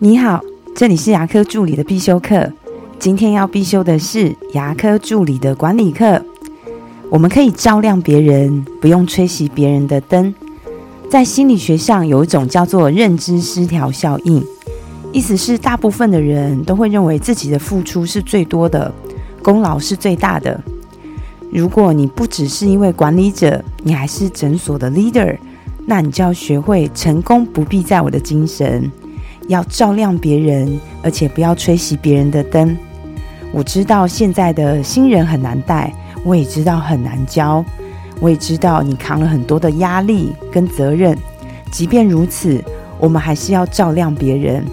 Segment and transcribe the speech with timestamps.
[0.00, 0.40] 你好，
[0.76, 2.52] 这里是牙科助理的必修课。
[3.00, 6.22] 今天要必修的是牙科助理的管理课。
[7.10, 10.32] 我们可以照亮别人，不用吹熄别人的灯。
[11.10, 14.40] 在心理学上有一种叫做认知失调效应，
[15.12, 18.94] 意思是大部分的人都会认为自己的付出是最多的，
[19.42, 20.60] 功劳是最大的。
[21.50, 25.36] 如果你不只是一位管理者，你还是诊所的 leader，
[25.86, 28.88] 那你就要学会成功不必在我的精神。
[29.48, 32.76] 要照亮别人，而且不要吹熄别人的灯。
[33.50, 37.64] 我知道现在的新人很难带，我也知道很难教，
[38.20, 41.16] 我也知道你扛了很多的压力跟责任。
[41.72, 42.62] 即便如此，
[42.98, 44.64] 我们还是要照亮别人，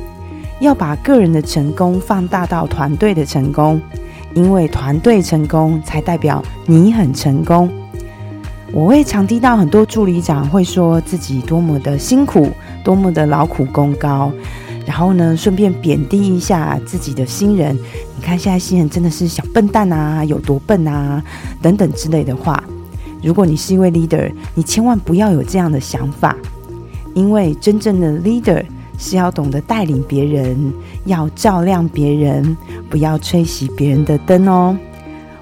[0.59, 3.81] 要把个人的成功放大到团队的成功，
[4.33, 7.69] 因为团队成功才代表你很成功。
[8.73, 12.49] 我会常听到很多助理长会说自己多么的辛苦，
[12.83, 14.29] 多么的劳苦功高。
[14.85, 17.75] 然后呢，顺便贬低一下自己的新人。
[18.15, 21.23] 你看现在新人真的是小笨蛋啊，有多笨啊，
[21.61, 22.63] 等等之类的话。
[23.23, 26.35] 如果你是一位 leader，你千万不要有这样的想法，
[27.15, 28.63] 因为真正的 leader
[28.99, 30.71] 是要懂得带领别人，
[31.05, 32.55] 要照亮别人，
[32.87, 34.77] 不要吹熄别人的灯哦。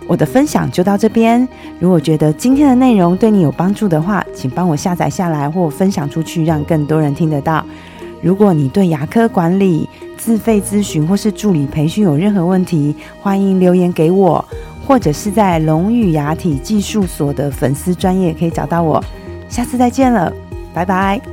[0.07, 1.47] 我的分享就到这边。
[1.79, 7.65] 如果觉得今天的内容对你有帮助的话，请帮我下载下来或分享出去，让更多人听得到。
[8.23, 14.43] 如果你对牙科管理、自费咨询或是助理培训有任何问题，欢迎留言给我，
[14.87, 19.03] 或者是在龙宇牙体技术所的粉丝专业可以找到我。
[19.49, 20.33] 下次再见了，
[20.73, 21.32] 拜拜。